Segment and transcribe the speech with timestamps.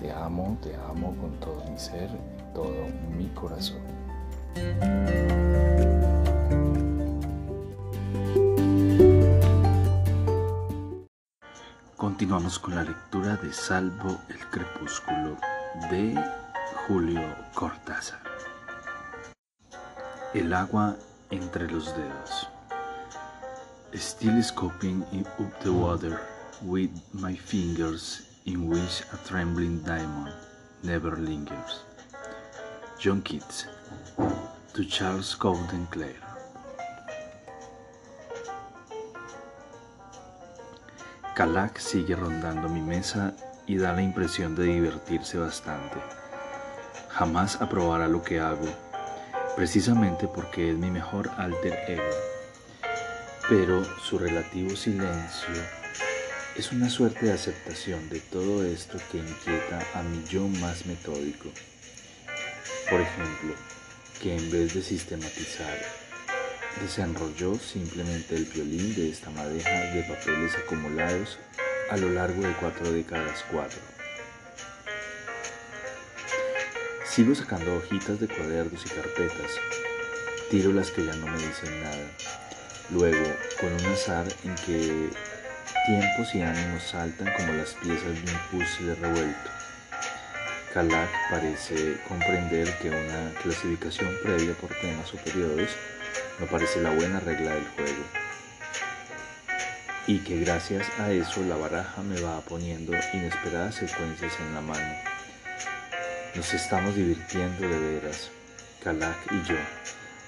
[0.00, 2.08] Te amo, te amo con todo mi ser,
[2.54, 2.72] todo
[3.18, 3.82] mi corazón.
[11.98, 15.36] Continuamos con la lectura de Salvo el Crepúsculo
[15.90, 16.18] de
[16.86, 17.20] Julio
[17.52, 18.20] Cortázar.
[20.32, 20.96] El agua
[21.28, 22.48] entre los dedos.
[23.92, 25.04] Still scoping
[25.38, 26.18] up the water
[26.62, 30.32] with my fingers in which a trembling diamond
[30.82, 31.84] never lingers.
[32.98, 33.66] John Keats
[34.72, 36.20] to Charles Cowden Clare.
[41.34, 43.34] Calac sigue rondando mi mesa
[43.66, 45.96] y da la impresión de divertirse bastante.
[47.08, 48.66] Jamás aprobará lo que hago,
[49.56, 52.02] precisamente porque es mi mejor alter ego.
[53.48, 55.79] Pero su relativo silencio
[56.60, 61.48] es una suerte de aceptación de todo esto que inquieta a mi yo más metódico.
[62.90, 63.54] Por ejemplo,
[64.20, 65.78] que en vez de sistematizar,
[66.82, 71.38] desenrolló simplemente el violín de esta madeja de papeles acumulados
[71.90, 73.80] a lo largo de cuatro décadas cuatro.
[77.06, 79.52] Sigo sacando hojitas de cuadernos y carpetas,
[80.50, 82.10] tiro las que ya no me dicen nada.
[82.90, 85.08] Luego, con un azar en que
[85.86, 89.50] tiempos y ánimos saltan como las piezas de un puzzle revuelto.
[90.72, 95.70] Calac parece comprender que una clasificación previa por temas o periodos
[96.38, 98.04] no parece la buena regla del juego
[100.06, 104.94] y que gracias a eso la baraja me va poniendo inesperadas secuencias en la mano.
[106.34, 108.30] Nos estamos divirtiendo de veras,
[108.82, 109.56] Calac y yo,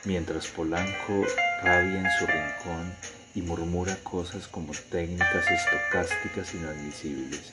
[0.04, 1.24] mientras Polanco
[1.62, 2.92] rabia en su rincón
[3.34, 7.52] y murmura cosas como técnicas estocásticas inadmisibles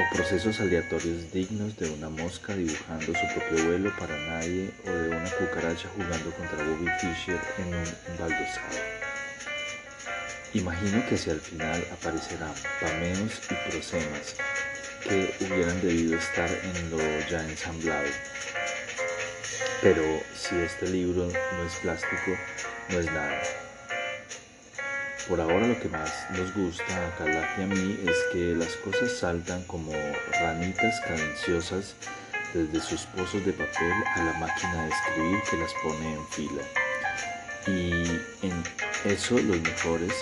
[0.00, 5.08] o procesos aleatorios dignos de una mosca dibujando su propio vuelo para nadie o de
[5.10, 8.78] una cucaracha jugando contra Bobby Fischer en un embaldosado.
[10.54, 14.36] Imagino que hacia el final aparecerán pameos y prosemas
[15.02, 16.98] que hubieran debido estar en lo
[17.28, 18.08] ya ensamblado.
[19.82, 20.02] Pero
[20.34, 22.36] si este libro no es plástico,
[22.90, 23.42] no es nada.
[25.28, 28.74] Por ahora lo que más nos gusta a Calac y a mí es que las
[28.76, 29.92] cosas saltan como
[30.40, 31.94] ranitas cadenciosas
[32.52, 36.62] desde sus pozos de papel a la máquina de escribir que las pone en fila.
[37.68, 38.64] Y en
[39.04, 40.12] eso los mejores,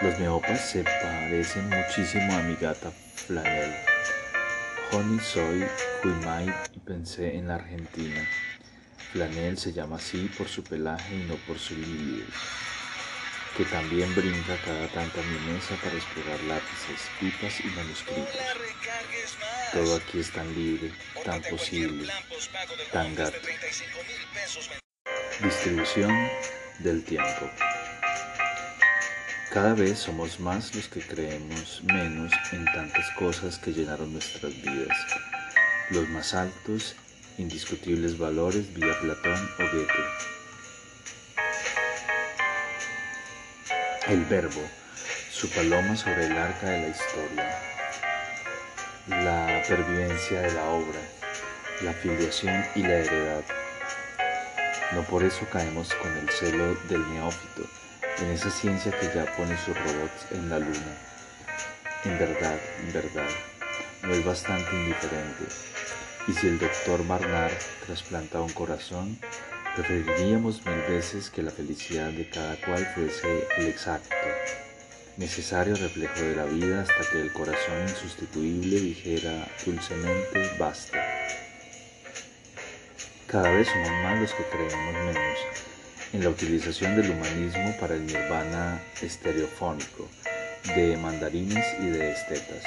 [0.00, 3.74] los meopas se parecen muchísimo a mi gata Flanel.
[4.90, 5.64] Honey soy,
[6.02, 8.26] Huimai y pensé en la Argentina.
[9.12, 12.24] Flanel se llama así por su pelaje y no por su libido
[13.56, 18.34] que también brinca cada tanto a mi mesa para explorar lápices, pipas y manuscritos.
[19.72, 20.92] Todo aquí es tan libre,
[21.24, 22.12] tan posible,
[22.92, 23.38] tan gato.
[25.40, 26.28] Distribución
[26.80, 27.50] del tiempo.
[29.52, 34.98] Cada vez somos más los que creemos menos en tantas cosas que llenaron nuestras vidas.
[35.90, 36.96] Los más altos,
[37.38, 40.34] indiscutibles valores vía Platón o Goethe
[44.06, 44.60] El verbo,
[45.32, 47.58] su paloma sobre el arca de la historia,
[49.08, 51.00] la pervivencia de la obra,
[51.80, 53.42] la filiación y la heredad.
[54.92, 57.62] No por eso caemos con el celo del neófito,
[58.18, 60.98] en esa ciencia que ya pone sus robots en la luna.
[62.04, 63.30] En verdad, en verdad,
[64.02, 65.44] no es bastante indiferente.
[66.28, 67.56] Y si el doctor Barnard
[67.86, 69.18] trasplanta un corazón,
[69.74, 74.14] Preferiríamos mil veces que la felicidad de cada cual fuese el exacto,
[75.16, 81.04] necesario reflejo de la vida hasta que el corazón insustituible dijera dulcemente basta.
[83.26, 85.38] Cada vez somos más los que creemos menos
[86.12, 90.08] en la utilización del humanismo para el nirvana estereofónico
[90.76, 92.62] de mandarines y de estetas,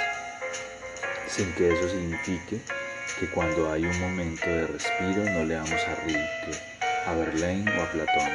[1.30, 2.60] sin que eso signifique
[3.18, 6.77] que cuando hay un momento de respiro no leamos a Rilke
[7.08, 8.32] a Verlaine o a Platón,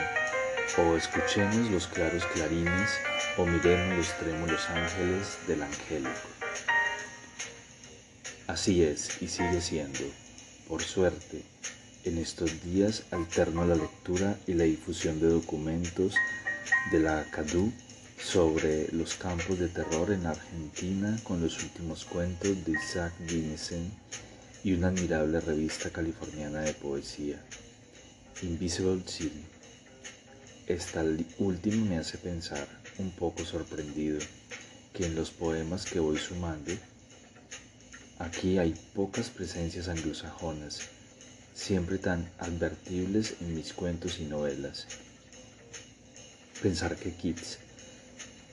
[0.79, 2.91] o escuchemos los claros clarines
[3.37, 6.29] o miremos los trémulos ángeles del angélico.
[8.47, 10.05] Así es y sigue siendo.
[10.69, 11.43] Por suerte,
[12.05, 16.15] en estos días alterno la lectura y la difusión de documentos
[16.91, 17.71] de la CADU
[18.19, 23.93] sobre los campos de terror en Argentina con los últimos cuentos de Isaac Dinesen
[24.65, 27.37] y una admirable revista californiana de poesía,
[28.41, 29.45] Invisible City.
[30.67, 31.05] Esta
[31.39, 32.67] última me hace pensar,
[32.99, 34.19] un poco sorprendido,
[34.95, 36.73] que en los poemas que voy sumando,
[38.19, 40.81] aquí hay pocas presencias anglosajonas
[41.55, 44.87] siempre tan advertibles en mis cuentos y novelas.
[46.63, 47.59] Pensar que Keats,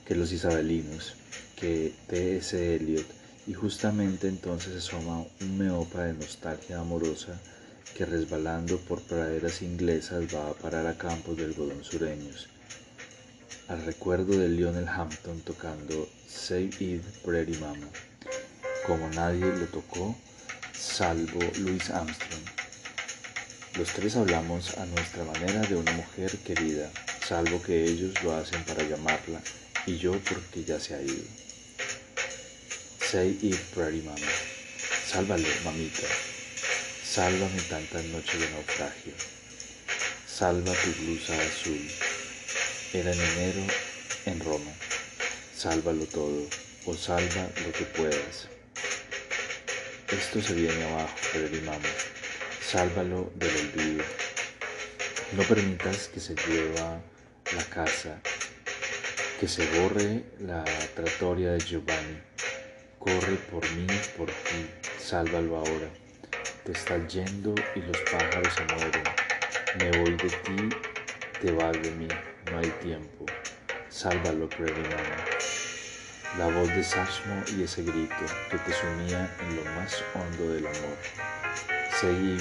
[0.04, 1.14] que los isabelinos,
[1.56, 2.76] que T.S.
[2.76, 3.06] Eliot,
[3.46, 7.40] y justamente entonces asoma un meopa de nostalgia amorosa
[7.94, 12.48] que resbalando por praderas inglesas va a parar a campos de algodón sureños,
[13.68, 17.88] al recuerdo de Lionel Hampton tocando Save It Pretty Mama,
[18.86, 20.16] como nadie lo tocó
[20.72, 22.44] salvo Louis Armstrong.
[23.76, 26.90] Los tres hablamos a nuestra manera de una mujer querida,
[27.26, 29.40] salvo que ellos lo hacen para llamarla
[29.86, 31.24] y yo porque ya se ha ido.
[33.10, 34.18] Say it, pretty mama.
[35.06, 36.06] Sálvalo, mamita.
[37.10, 39.12] Sálvame tantas noches de naufragio.
[40.28, 41.82] Salva tu blusa azul.
[42.92, 43.64] Era en enero
[44.26, 44.70] en Roma.
[45.56, 46.46] Sálvalo todo
[46.86, 48.46] o salva lo que puedas.
[50.06, 51.16] Esto se viene abajo,
[51.64, 51.88] mama
[52.64, 54.04] sálvalo del olvido.
[55.32, 57.02] No permitas que se lleva
[57.56, 58.20] la casa,
[59.40, 60.62] que se borre la
[60.94, 62.20] trattoria de Giovanni.
[63.00, 64.70] Corre por mí, por ti,
[65.00, 66.09] sálvalo ahora.
[66.64, 69.02] Te estás yendo y los pájaros se mueren.
[69.78, 70.68] Me voy de ti,
[71.40, 72.08] te vas de mí,
[72.50, 73.24] no hay tiempo.
[73.88, 75.24] Sálvalo, Previnana.
[76.36, 78.14] La voz de Sashmo y ese grito
[78.50, 80.98] que te sumía en lo más hondo del amor.
[81.98, 82.36] Seguí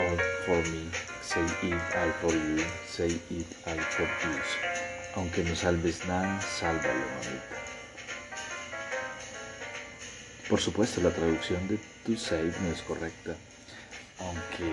[0.00, 0.90] all for me,
[1.22, 4.40] say it all for you, say it all for you.
[5.14, 7.71] Aunque no salves nada, sálvalo, mamita.
[10.52, 13.32] Por supuesto, la traducción de to save no es correcta,
[14.20, 14.70] aunque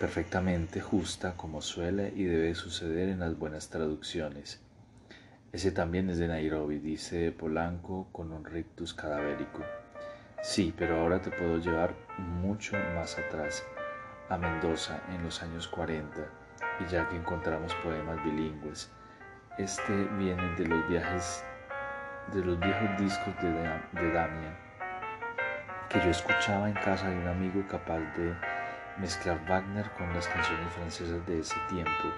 [0.00, 4.60] perfectamente justa como suele y debe suceder en las buenas traducciones.
[5.52, 9.62] Ese también es de Nairobi, dice Polanco con un rictus cadavérico.
[10.42, 13.62] Sí, pero ahora te puedo llevar mucho más atrás,
[14.28, 16.28] a Mendoza en los años 40,
[16.80, 18.90] y ya que encontramos poemas bilingües.
[19.58, 21.44] Este viene de los viajes,
[22.32, 24.54] de los viejos discos de, de
[25.88, 28.34] que yo escuchaba en casa de un amigo capaz de
[28.98, 32.08] mezclar Wagner con las canciones francesas de ese tiempo,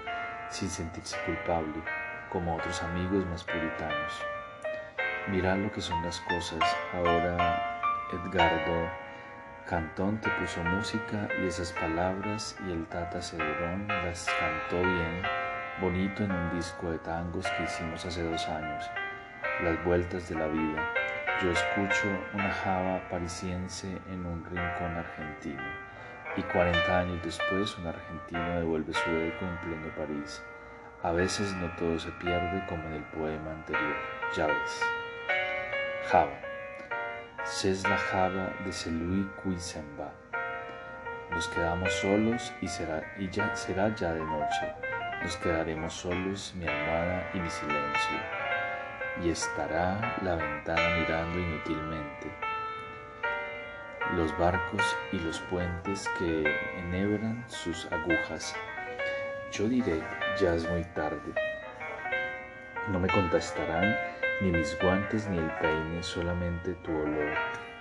[0.48, 1.82] sin sentirse culpable,
[2.30, 4.22] como otros amigos más puritanos.
[5.28, 6.60] Mirad lo que son las cosas
[6.94, 7.80] ahora
[8.12, 8.88] Edgardo
[9.66, 15.22] Cantón te puso música y esas palabras y el Tata Cedrón las cantó bien,
[15.80, 18.88] bonito en un disco de tangos que hicimos hace dos años,
[19.62, 20.92] Las Vueltas de la Vida.
[21.42, 25.62] Yo escucho una java parisiense en un rincón argentino
[26.36, 30.42] y 40 años después un argentino devuelve su eco en pleno París.
[31.02, 33.96] A veces no todo se pierde como en el poema anterior,
[34.34, 34.82] ya ves.
[36.10, 36.32] Java.
[37.44, 40.12] C'est la java de celui qui s'en va.
[41.30, 44.72] Nos quedamos solos y, será, ya será ya de noche.
[45.22, 48.35] Nos quedaremos solos, mi almohada y mi silencio.
[49.22, 52.30] Y estará la ventana mirando inútilmente.
[54.14, 54.82] Los barcos
[55.12, 56.44] y los puentes que
[56.78, 58.54] enhebran sus agujas.
[59.52, 60.02] Yo diré,
[60.40, 61.32] ya es muy tarde.
[62.88, 63.96] No me contestarán
[64.40, 67.34] ni mis guantes ni el peine, solamente tu olor,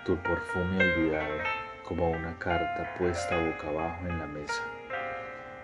[0.05, 1.43] tu perfume olvidado,
[1.83, 4.63] como una carta puesta boca abajo en la mesa.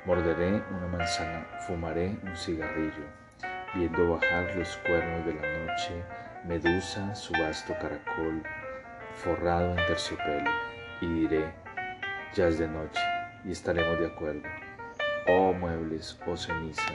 [0.06, 3.06] Morderé una manzana, fumaré un cigarrillo,
[3.74, 6.04] viendo bajar los cuernos de la noche,
[6.44, 8.44] medusa, su vasto caracol,
[9.16, 10.50] forrado en terciopelo,
[11.02, 11.54] y diré,
[12.34, 13.02] ya es de noche,
[13.44, 14.44] y estaremos de acuerdo.
[15.28, 16.94] Oh muebles, oh ceniza,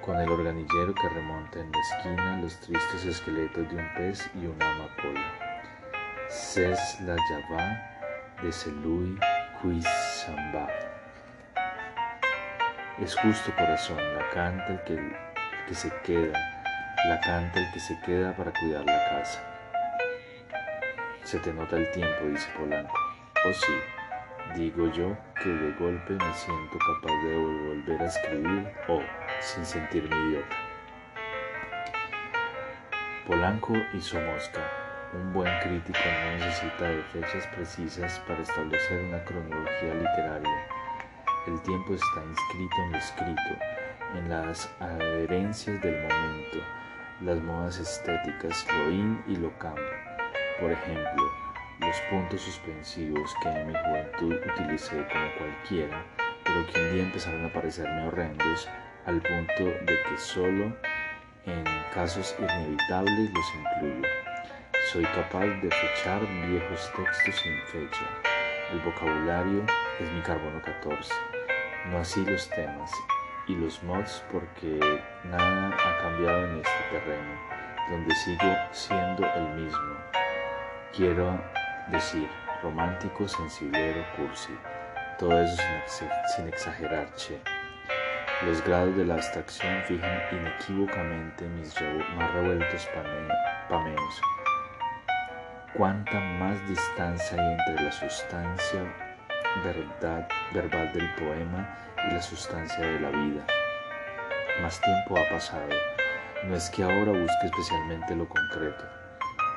[0.00, 4.46] con el organillero que remonta en la esquina los tristes esqueletos de un pez y
[4.46, 5.42] una amapola.
[6.28, 6.72] C'est
[7.04, 7.64] la java
[8.42, 8.50] de
[9.60, 10.34] qui s'en
[12.98, 15.31] Es justo corazón, la canta el que,
[15.72, 16.38] que se queda,
[17.08, 19.42] la canta el que se queda para cuidar la casa.
[21.24, 22.92] Se te nota el tiempo, dice Polanco.
[23.46, 23.72] Oh sí,
[24.54, 29.00] digo yo que de golpe me siento capaz de volver a escribir o
[29.40, 30.56] sin sentirme idiota.
[33.26, 34.60] Polanco y Mosca,
[35.14, 40.66] un buen crítico no necesita de fechas precisas para establecer una cronología literaria.
[41.46, 43.71] El tiempo está inscrito en lo escrito,
[44.14, 46.58] en las adherencias del momento,
[47.20, 49.78] las modas estéticas, lo in y lo camp.
[50.60, 51.30] Por ejemplo,
[51.80, 56.04] los puntos suspensivos que en mi juventud utilicé como cualquiera,
[56.44, 58.68] pero que un día empezaron a parecerme horrendos
[59.06, 60.76] al punto de que solo
[61.46, 61.64] en
[61.94, 64.08] casos inevitables los incluyo.
[64.92, 68.06] Soy capaz de fechar viejos textos sin fecha.
[68.72, 69.64] El vocabulario
[69.98, 71.12] es mi carbono 14.
[71.90, 72.90] No así los temas
[73.46, 74.78] y los mods porque
[75.24, 77.40] nada ha cambiado en este terreno,
[77.90, 79.96] donde sigo siendo el mismo.
[80.94, 81.40] Quiero
[81.88, 82.28] decir,
[82.62, 84.56] romántico, sensiblero, cursi.
[85.18, 85.62] Todo eso
[86.36, 87.40] sin, exagerar, che.
[88.46, 91.74] Los grados de la abstracción fijan inequívocamente mis
[92.16, 92.88] más revueltos
[93.68, 94.20] pameos.
[95.74, 99.11] Cuánta más distancia hay entre la sustancia
[99.64, 101.76] verdad, verbal del poema
[102.08, 103.44] y la sustancia de la vida.
[104.60, 105.68] Más tiempo ha pasado.
[106.44, 108.84] No es que ahora busque especialmente lo concreto,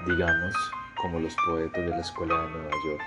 [0.06, 0.54] digamos,
[0.96, 3.04] como los poetas de la escuela de Nueva York,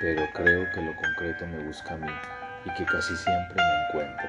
[0.00, 2.12] pero creo que lo concreto me busca a mí
[2.64, 4.28] y que casi siempre me encuentro.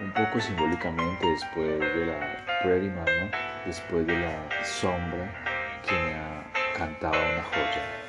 [0.00, 3.30] Un poco simbólicamente después de la Prairie Mama,
[3.64, 5.30] después de la sombra
[5.86, 6.44] que me ha
[6.76, 8.03] cantado una joya.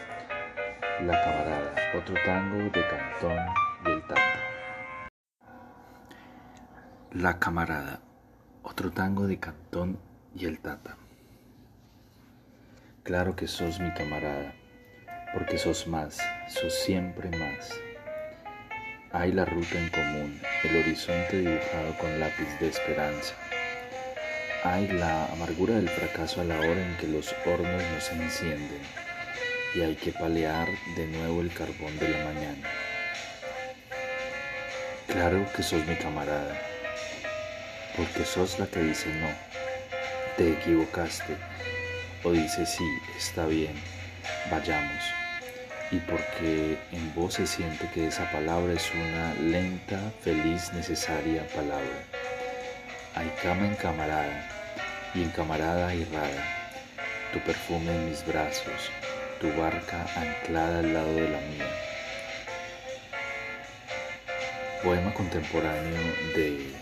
[1.01, 3.37] La camarada, otro tango de Cantón
[3.85, 4.39] y el Tata.
[7.11, 7.99] La camarada,
[8.63, 9.99] otro tango de Cantón
[10.33, 10.95] y el Tata.
[13.03, 14.53] Claro que sos mi camarada,
[15.33, 17.77] porque sos más, sos siempre más.
[19.11, 23.35] Hay la ruta en común, el horizonte dibujado con lápiz de esperanza.
[24.63, 29.04] Hay la amargura del fracaso a la hora en que los hornos no se encienden
[29.75, 32.69] y hay que palear de nuevo el carbón de la mañana.
[35.07, 36.57] Claro que sos mi camarada,
[37.97, 39.27] porque sos la que dice no,
[40.37, 41.35] te equivocaste,
[42.23, 42.85] o dice sí,
[43.17, 43.75] está bien,
[44.49, 45.03] vayamos,
[45.91, 52.03] y porque en vos se siente que esa palabra es una lenta, feliz, necesaria palabra.
[53.15, 54.49] Hay cama en camarada,
[55.13, 56.71] y en camarada hay rara,
[57.31, 58.89] tu perfume en mis brazos,
[59.53, 61.65] barca anclada al lado de la mía.
[64.83, 66.01] Poema contemporáneo
[66.35, 66.73] de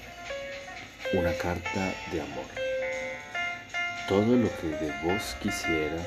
[1.13, 2.45] Una carta de amor.
[4.07, 6.01] Todo lo que de vos quisiera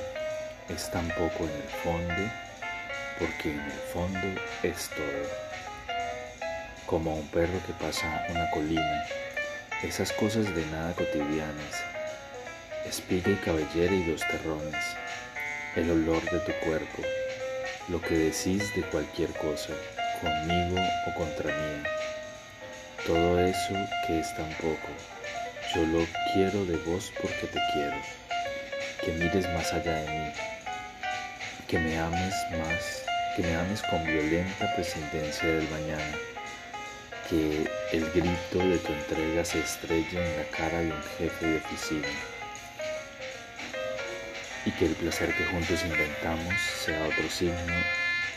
[0.69, 2.33] es tan poco en el fondo,
[3.19, 5.95] porque en el fondo es todo.
[6.87, 9.05] Como un perro que pasa una colina,
[9.83, 11.85] esas cosas de nada cotidianas,
[12.87, 14.85] espiga y cabellera y dos terrones
[15.77, 17.03] el olor de tu cuerpo,
[17.89, 19.75] lo que decís de cualquier cosa,
[20.23, 21.83] conmigo o contra mí.
[23.07, 23.75] Todo eso
[24.07, 24.89] que es tan poco,
[25.75, 27.97] yo lo quiero de vos porque te quiero,
[29.03, 30.33] que mires más allá de mí,
[31.69, 33.05] que me ames más,
[33.37, 36.17] que me ames con violenta prescindencia del mañana,
[37.29, 41.59] que el grito de tu entrega se estrelle en la cara de un jefe de
[41.59, 42.09] oficina
[44.67, 46.55] y que el placer que juntos inventamos
[46.85, 47.75] sea otro signo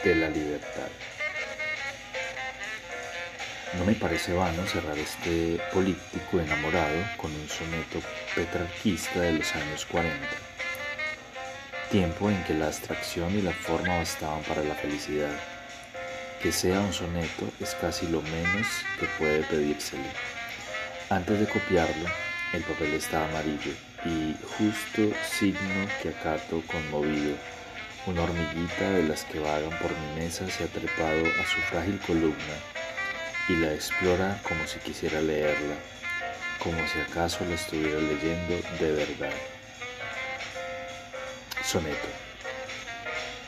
[0.04, 0.88] de la libertad.
[3.78, 8.00] No me parece vano cerrar este político enamorado con un soneto
[8.36, 10.16] petrarquista de los años 40,
[11.92, 15.36] tiempo en que la abstracción y la forma bastaban para la felicidad.
[16.42, 18.68] Que sea un soneto es casi lo menos
[19.00, 20.10] que puede pedírsele.
[21.10, 22.08] Antes de copiarlo,
[22.54, 27.36] el papel estaba amarillo y justo signo que acato conmovido.
[28.06, 32.00] Una hormiguita de las que vagan por mi mesa se ha trepado a su frágil
[32.00, 32.56] columna
[33.50, 35.76] y la explora como si quisiera leerla,
[36.64, 39.34] como si acaso la estuviera leyendo de verdad.
[41.64, 42.08] Soneto.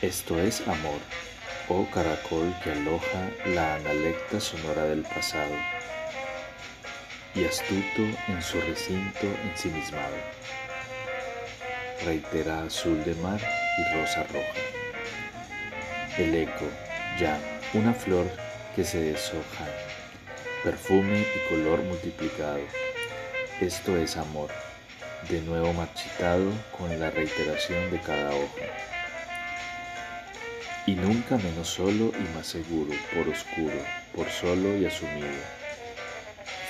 [0.02, 1.00] Esto es amor,
[1.68, 5.54] oh caracol que aloja la analecta sonora del pasado
[7.34, 10.16] y astuto en su recinto ensimismado.
[12.04, 13.40] Reitera azul de mar
[13.78, 14.60] y rosa roja.
[16.18, 16.66] El eco,
[17.18, 17.38] ya,
[17.72, 18.26] una flor
[18.76, 19.66] que se deshoja,
[20.62, 22.60] perfume y color multiplicado.
[23.60, 24.50] Esto es amor,
[25.30, 28.66] de nuevo marchitado con la reiteración de cada hoja.
[30.84, 33.78] Y nunca menos solo y más seguro, por oscuro,
[34.14, 35.61] por solo y asumido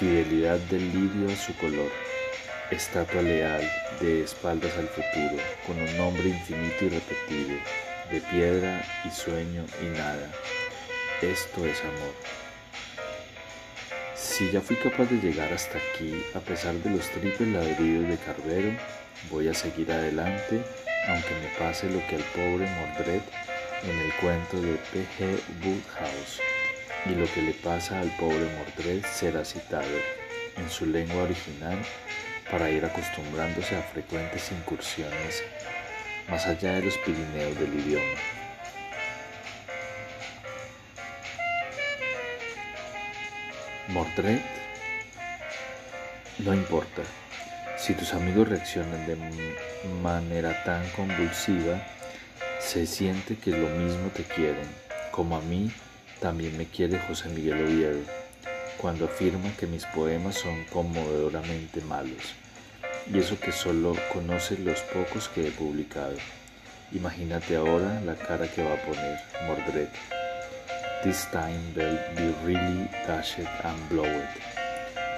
[0.02, 1.88] fidelidad del lirio a su color,
[2.72, 3.62] estatua leal
[4.00, 7.56] de espaldas al futuro, con un nombre infinito y repetido,
[8.10, 10.28] de piedra y sueño y nada.
[11.22, 12.14] Esto es amor.
[14.16, 18.16] Si ya fui capaz de llegar hasta aquí, a pesar de los triples ladridos de
[18.16, 18.72] Carbero,
[19.30, 20.64] voy a seguir adelante,
[21.06, 23.22] aunque me pase lo que al pobre Mordred
[23.84, 25.38] en el cuento de P.G.
[25.64, 26.40] Woodhouse,
[27.06, 29.96] y lo que le pasa al pobre Mordred será citado
[30.56, 31.78] en su lengua original
[32.50, 35.42] para ir acostumbrándose a frecuentes incursiones
[36.28, 38.20] más allá de los Pirineos del idioma.
[43.88, 44.40] Mordred,
[46.38, 47.02] no importa.
[47.76, 49.16] Si tus amigos reaccionan de
[50.02, 51.84] manera tan convulsiva,
[52.60, 54.68] se siente que lo mismo te quieren,
[55.10, 55.72] como a mí
[56.22, 58.00] también me quiere José Miguel Oviedo,
[58.78, 62.34] cuando afirma que mis poemas son conmovedoramente malos,
[63.12, 66.14] y eso que solo conoce los pocos que he publicado.
[66.92, 69.88] Imagínate ahora la cara que va a poner Mordred.
[71.02, 74.28] This time they'll be really dashed and blowed.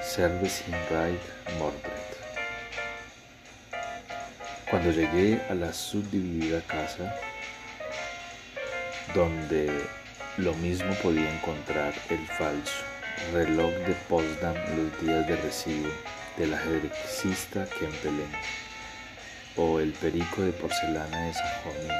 [0.02, 1.20] Service him right,
[1.58, 1.92] Mordred.
[4.70, 7.14] Cuando llegué a la subdividida casa,
[9.14, 9.68] donde
[10.38, 12.82] lo mismo podía encontrar el falso
[13.32, 15.88] reloj de Potsdam los días de recibo
[16.36, 18.32] del ajedrecista Kempelen
[19.56, 21.94] o el perico de porcelana de Sajonia,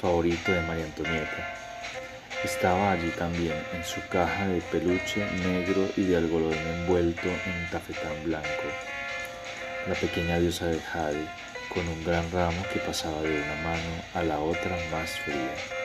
[0.00, 1.54] favorito de María Antonieta.
[2.44, 8.22] Estaba allí también en su caja de peluche negro y de algodón envuelto en tafetán
[8.24, 8.46] blanco,
[9.88, 11.26] la pequeña diosa de jade
[11.68, 15.81] con un gran ramo que pasaba de una mano a la otra más fría.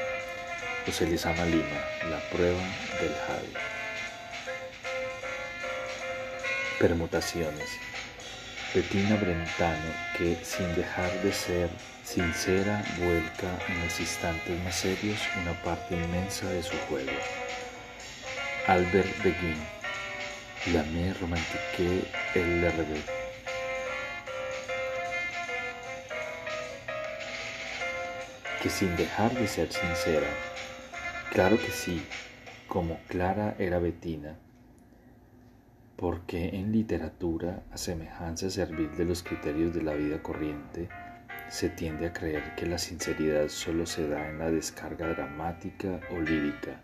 [0.87, 2.61] José Lima, la prueba
[3.01, 3.53] del jade.
[6.79, 7.69] Permutaciones.
[8.73, 11.69] Bettina Brentano, que sin dejar de ser
[12.05, 17.11] sincera, vuelca en los instantes más serios una parte inmensa de su juego.
[18.67, 19.61] Albert Beguin,
[20.71, 23.03] la me romantique revés.
[28.63, 30.27] Que sin dejar de ser sincera,
[31.37, 32.01] claro que sí,
[32.67, 34.39] como Clara era Bettina,
[35.95, 40.89] porque en literatura, a semejanza servil de los criterios de la vida corriente,
[41.47, 46.19] se tiende a creer que la sinceridad solo se da en la descarga dramática o
[46.19, 46.81] lírica,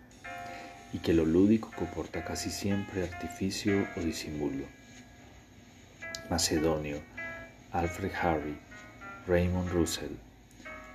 [0.93, 4.65] y que lo lúdico comporta casi siempre artificio o disimulo.
[6.29, 6.99] Macedonio,
[7.71, 8.55] Alfred Harry,
[9.25, 10.15] Raymond Russell,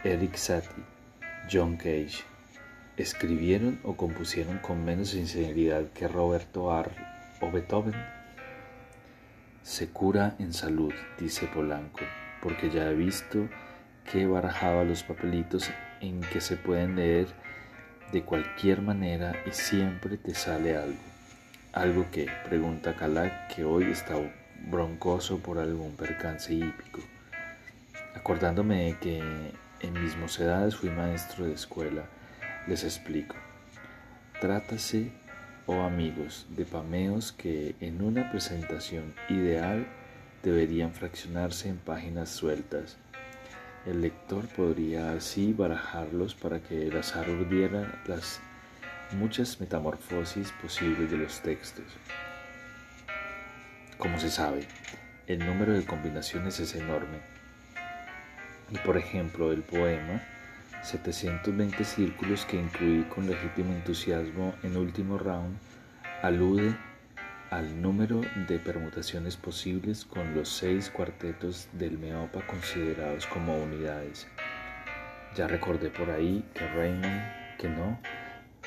[0.04, 0.84] Eric Satie,
[1.50, 2.22] John Cage,
[2.98, 6.92] escribieron o compusieron con menos sinceridad que Roberto Arl
[7.40, 7.94] o Beethoven.
[9.62, 12.00] Se cura en salud, dice Polanco,
[12.42, 13.48] porque ya he visto
[14.10, 17.28] que barajaba los papelitos en que se pueden leer
[18.12, 20.98] de cualquier manera y siempre te sale algo.
[21.72, 24.14] Algo que, pregunta Calac, que hoy está
[24.70, 27.00] broncoso por algún percance hípico.
[28.14, 29.18] Acordándome de que
[29.80, 32.06] en mis mocedades fui maestro de escuela,
[32.68, 33.34] les explico.
[34.40, 35.10] Trátase
[35.66, 39.86] o amigos de pameos que en una presentación ideal
[40.42, 42.98] deberían fraccionarse en páginas sueltas.
[43.86, 48.40] El lector podría así barajarlos para que el azar urdiera las
[49.12, 51.86] muchas metamorfosis posibles de los textos.
[53.96, 54.68] Como se sabe,
[55.26, 57.18] el número de combinaciones es enorme.
[58.70, 60.20] Y por ejemplo, el poema
[60.82, 65.56] 720 círculos que incluí con legítimo entusiasmo en último round
[66.22, 66.76] alude
[67.50, 74.28] al número de permutaciones posibles con los seis cuartetos del Meopa considerados como unidades.
[75.34, 77.38] Ya recordé por ahí que Raymond
[77.76, 77.98] no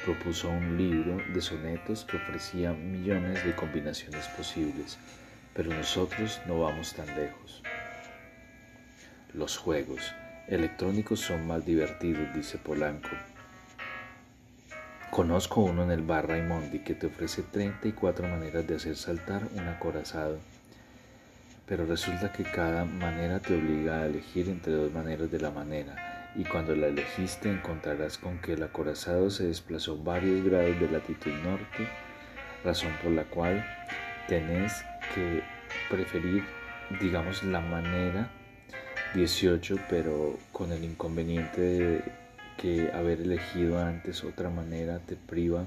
[0.04, 4.98] propuso un libro de sonetos que ofrecía millones de combinaciones posibles,
[5.54, 7.62] pero nosotros no vamos tan lejos.
[9.34, 10.14] Los juegos
[10.48, 13.10] electrónicos son más divertidos, dice Polanco.
[15.10, 19.68] Conozco uno en el bar Raimondi que te ofrece 34 maneras de hacer saltar un
[19.68, 20.40] acorazado,
[21.66, 26.32] pero resulta que cada manera te obliga a elegir entre dos maneras de la manera,
[26.36, 31.34] y cuando la elegiste encontrarás con que el acorazado se desplazó varios grados de latitud
[31.44, 31.88] norte,
[32.64, 33.66] razón por la cual
[34.30, 35.44] tenés que
[35.90, 36.44] preferir,
[37.02, 38.30] digamos, la manera
[39.14, 42.04] 18, pero con el inconveniente de
[42.58, 45.66] que haber elegido antes otra manera te priva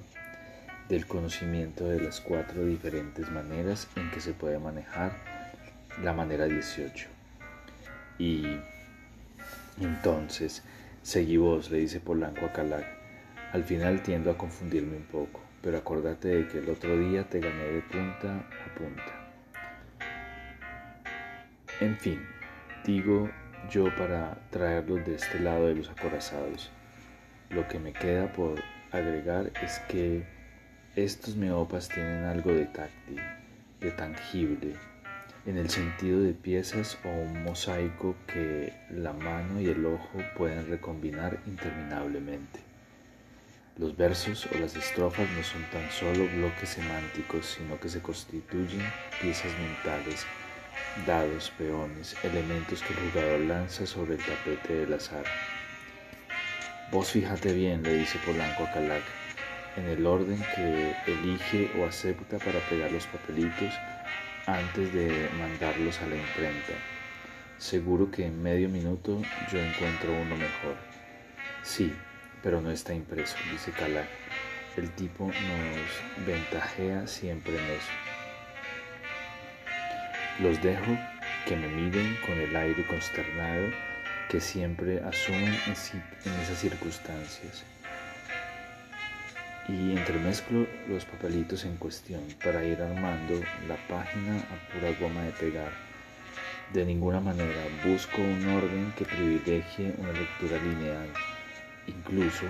[0.89, 5.13] del conocimiento de las cuatro diferentes maneras en que se puede manejar
[6.03, 7.09] la manera 18.
[8.19, 8.45] Y
[9.81, 10.63] entonces,
[11.03, 12.87] seguí vos, le dice Polanco a Calac.
[13.53, 17.41] Al final tiendo a confundirme un poco, pero acordate de que el otro día te
[17.41, 19.25] gané de punta a punta.
[21.81, 22.21] En fin,
[22.85, 23.31] digo
[23.71, 26.71] yo para traerlos de este lado de los acorazados.
[27.51, 28.61] Lo que me queda por
[28.93, 30.25] agregar es que
[30.97, 33.21] estos meopas tienen algo de táctil,
[33.81, 34.75] de tangible,
[35.47, 40.69] en el sentido de piezas o un mosaico que la mano y el ojo pueden
[40.69, 42.61] recombinar interminablemente.
[43.77, 48.83] Los versos o las estrofas no son tan solo bloques semánticos, sino que se constituyen
[49.21, 50.25] piezas mentales,
[51.07, 55.25] dados, peones, elementos que el jugador lanza sobre el tapete del azar.
[56.91, 59.03] Vos fíjate bien, le dice Polanco a Calac,
[59.77, 63.75] en el orden que elige o acepta para pegar los papelitos
[64.47, 66.75] antes de mandarlos a la imprenta.
[67.59, 70.77] Seguro que en medio minuto yo encuentro uno mejor.
[71.63, 71.93] Sí,
[72.43, 74.09] pero no está impreso, dice Calac.
[74.77, 78.14] El tipo nos ventajea siempre en eso.
[80.41, 80.99] Los dejo
[81.47, 83.71] que me miren con el aire consternado
[84.29, 85.55] que siempre asumen
[86.25, 87.65] en esas circunstancias
[89.69, 95.31] y entremezclo los papelitos en cuestión para ir armando la página a pura goma de
[95.33, 95.73] pegar.
[96.73, 101.09] De ninguna manera busco un orden que privilegie una lectura lineal.
[101.87, 102.45] Incluso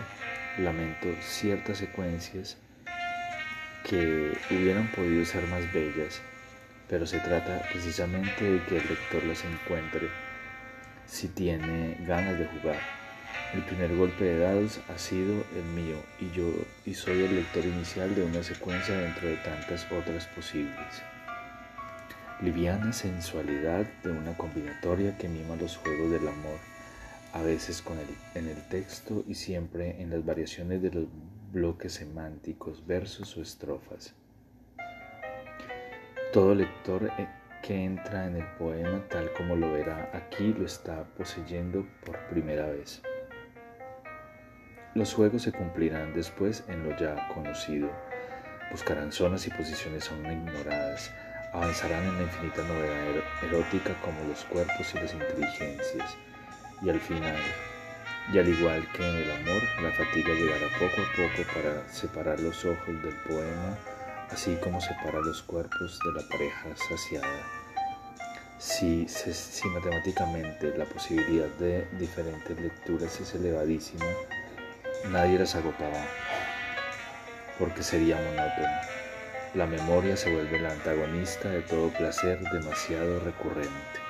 [0.59, 2.57] lamento ciertas secuencias
[3.89, 6.23] que hubieran podido ser más bellas,
[6.89, 10.09] pero se trata precisamente de que el lector las encuentre
[11.07, 12.79] si tiene ganas de jugar.
[13.53, 16.51] El primer golpe de dados ha sido el mío y yo
[16.85, 21.03] y soy el lector inicial de una secuencia dentro de tantas otras posibles.
[22.41, 26.59] Liviana sensualidad de una combinatoria que mima los juegos del amor,
[27.33, 31.05] a veces con el, en el texto y siempre en las variaciones de los
[31.53, 34.15] bloques semánticos, versos o estrofas.
[36.35, 37.29] Todo lector eh,
[37.63, 42.67] que entra en el poema tal como lo verá aquí lo está poseyendo por primera
[42.67, 43.03] vez.
[44.97, 47.89] Los juegos se cumplirán después en lo ya conocido.
[48.73, 51.09] Buscarán zonas y posiciones aún ignoradas.
[51.53, 56.17] Avanzarán en la infinita novedad erótica como los cuerpos y las inteligencias.
[56.83, 57.39] Y al final,
[58.33, 62.41] y al igual que en el amor, la fatiga llegará poco a poco para separar
[62.41, 63.79] los ojos del poema,
[64.31, 67.43] así como separa los cuerpos de la pareja saciada.
[68.59, 69.07] Si,
[69.67, 74.07] matemáticamente la posibilidad de diferentes lecturas es elevadísima,
[75.11, 76.03] nadie las agotaba,
[77.59, 78.95] porque sería monótono.
[79.55, 84.04] La memoria se vuelve la antagonista de todo placer demasiado recurrente.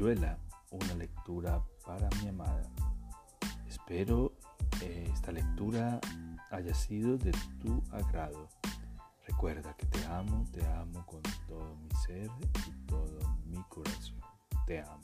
[0.00, 2.62] Una lectura para mi amada.
[3.68, 4.32] Espero
[4.80, 6.00] eh, esta lectura
[6.50, 8.48] haya sido de tu agrado.
[9.28, 12.30] Recuerda que te amo, te amo con todo mi ser
[12.66, 14.18] y todo mi corazón.
[14.66, 15.02] Te amo.